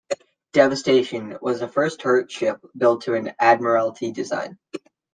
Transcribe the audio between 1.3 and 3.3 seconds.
was the first turret ship built to